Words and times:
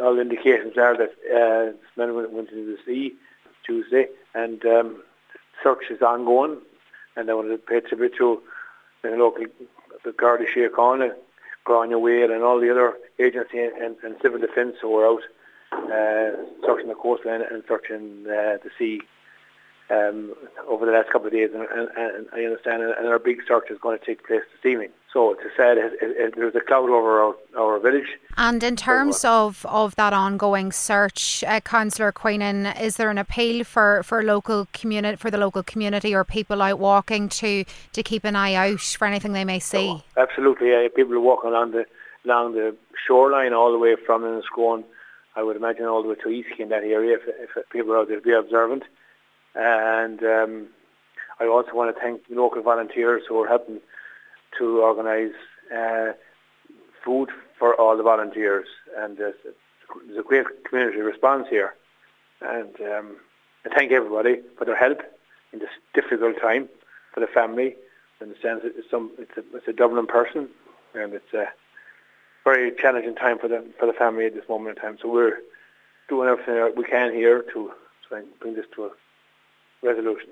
all 0.00 0.18
indications 0.18 0.76
are 0.76 0.96
that 0.96 1.12
uh, 1.32 1.72
this 1.72 1.96
man 1.96 2.14
went, 2.14 2.32
went 2.32 2.50
into 2.50 2.76
the 2.76 2.78
sea 2.84 3.14
Tuesday, 3.64 4.06
and 4.34 4.64
um, 4.64 5.02
search 5.62 5.90
is 5.90 6.02
ongoing. 6.02 6.58
And 7.16 7.30
I 7.30 7.34
want 7.34 7.48
to 7.48 7.58
pay 7.58 7.80
tribute 7.80 8.14
to 8.18 8.42
the 9.02 9.10
local, 9.10 9.44
the 10.04 10.12
Garda 10.12 10.44
Síochána, 10.46 11.12
Grainne 11.66 11.92
Uaile, 11.92 12.34
and 12.34 12.42
all 12.42 12.60
the 12.60 12.70
other 12.70 12.94
agency 13.18 13.58
and, 13.58 13.96
and 14.02 14.16
civil 14.22 14.38
defence 14.38 14.76
who 14.80 14.90
were 14.90 15.06
out 15.06 15.22
uh, 15.72 16.36
searching 16.64 16.88
the 16.88 16.94
coastline 16.94 17.42
and 17.42 17.62
searching 17.68 18.24
uh, 18.26 18.58
the 18.62 18.70
sea 18.78 19.00
um, 19.90 20.34
over 20.68 20.86
the 20.86 20.92
last 20.92 21.10
couple 21.10 21.26
of 21.26 21.32
days, 21.32 21.50
and, 21.52 21.62
and, 21.62 21.88
and 21.96 22.26
I 22.32 22.44
understand, 22.44 22.82
and 22.82 23.08
our 23.08 23.18
big 23.18 23.38
search 23.46 23.70
is 23.70 23.78
going 23.78 23.98
to 23.98 24.04
take 24.04 24.26
place 24.26 24.42
this 24.52 24.70
evening. 24.70 24.90
So 25.12 25.32
it's 25.32 25.42
sad, 25.56 25.76
it, 25.76 25.94
it, 26.00 26.16
it, 26.16 26.34
there's 26.36 26.54
a 26.54 26.60
cloud 26.60 26.88
over 26.88 27.20
our, 27.20 27.34
our 27.58 27.80
village. 27.80 28.06
And 28.36 28.62
in 28.62 28.76
terms 28.76 29.24
of, 29.24 29.66
of 29.68 29.96
that 29.96 30.12
ongoing 30.12 30.70
search, 30.70 31.42
uh, 31.44 31.58
Councillor 31.60 32.12
Queenan, 32.12 32.66
is 32.80 32.96
there 32.96 33.10
an 33.10 33.18
appeal 33.18 33.64
for, 33.64 34.04
for 34.04 34.22
local 34.22 34.68
community 34.72 35.16
for 35.16 35.30
the 35.30 35.38
local 35.38 35.64
community 35.64 36.14
or 36.14 36.22
people 36.22 36.62
out 36.62 36.78
walking 36.78 37.28
to, 37.30 37.64
to 37.92 38.02
keep 38.04 38.24
an 38.24 38.36
eye 38.36 38.54
out 38.54 38.80
for 38.80 39.06
anything 39.06 39.32
they 39.32 39.44
may 39.44 39.58
see? 39.58 39.88
Oh, 39.88 40.02
absolutely, 40.16 40.70
yeah. 40.70 40.86
People 40.94 41.14
are 41.14 41.20
walking 41.20 41.50
along 41.50 41.72
the 41.72 41.86
along 42.24 42.52
the 42.52 42.76
shoreline 43.06 43.54
all 43.54 43.72
the 43.72 43.78
way 43.78 43.96
from 44.06 44.22
Enniscrone, 44.22 44.84
I 45.36 45.42
would 45.42 45.56
imagine 45.56 45.86
all 45.86 46.02
the 46.02 46.08
way 46.08 46.16
to 46.16 46.28
Easkey 46.28 46.60
in 46.60 46.68
that 46.70 46.82
area. 46.82 47.16
If, 47.16 47.50
if 47.56 47.70
people 47.70 47.92
are 47.92 47.98
out 47.98 48.08
there, 48.08 48.20
be 48.20 48.32
observant. 48.32 48.82
And 49.54 50.22
um, 50.22 50.66
I 51.40 51.46
also 51.46 51.74
want 51.74 51.94
to 51.94 52.00
thank 52.00 52.22
local 52.30 52.62
volunteers 52.62 53.22
who 53.28 53.40
are 53.42 53.48
helping 53.48 53.80
to 54.58 54.80
organise 54.80 55.34
uh, 55.74 56.12
food 57.04 57.30
for 57.58 57.74
all 57.74 57.96
the 57.96 58.02
volunteers. 58.02 58.66
And 58.96 59.16
there's, 59.16 59.34
there's 60.06 60.18
a 60.18 60.22
great 60.22 60.46
community 60.64 61.00
response 61.00 61.46
here. 61.48 61.74
And 62.40 62.74
um, 62.80 63.16
I 63.64 63.74
thank 63.74 63.92
everybody 63.92 64.40
for 64.56 64.64
their 64.64 64.76
help 64.76 65.00
in 65.52 65.58
this 65.58 65.68
difficult 65.94 66.40
time 66.40 66.68
for 67.12 67.20
the 67.20 67.26
family. 67.26 67.76
I 68.20 68.24
understand 68.24 68.60
it's, 68.64 68.90
some, 68.90 69.10
it's, 69.18 69.36
a, 69.36 69.56
it's 69.56 69.68
a 69.68 69.72
Dublin 69.72 70.06
person, 70.06 70.48
and 70.94 71.12
it's 71.14 71.32
a 71.34 71.46
very 72.44 72.72
challenging 72.76 73.14
time 73.14 73.38
for 73.38 73.48
the 73.48 73.64
for 73.78 73.86
the 73.86 73.92
family 73.92 74.26
at 74.26 74.34
this 74.34 74.48
moment 74.48 74.76
in 74.76 74.82
time. 74.82 74.98
So 75.00 75.10
we're 75.10 75.38
doing 76.08 76.28
everything 76.28 76.72
we 76.76 76.84
can 76.84 77.12
here 77.12 77.42
to 77.52 77.72
try 78.08 78.18
and 78.20 78.28
bring 78.40 78.54
this 78.54 78.66
to 78.76 78.86
a 78.86 78.90
resolution. 79.82 80.30